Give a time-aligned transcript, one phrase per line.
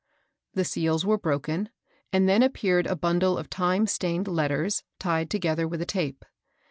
[0.55, 1.69] The seals were broken,
[2.11, 6.25] and then appeared a bun dle of time stained letters, tied together with a tape.